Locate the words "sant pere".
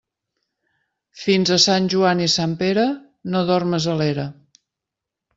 2.35-2.85